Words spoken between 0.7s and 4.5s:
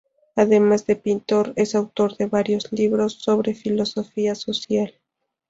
de pintor, es autor de varios libros sobre filosofía